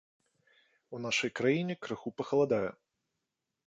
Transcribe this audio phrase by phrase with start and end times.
[0.95, 2.67] У нашай краіне крыху пахаладае.